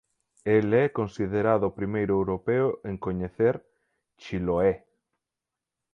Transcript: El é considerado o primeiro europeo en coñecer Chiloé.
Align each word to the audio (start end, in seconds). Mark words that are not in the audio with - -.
El 0.55 0.67
é 0.73 0.85
considerado 0.99 1.63
o 1.67 1.75
primeiro 1.79 2.13
europeo 2.19 2.67
en 2.89 2.95
coñecer 3.05 3.55
Chiloé. 4.21 4.73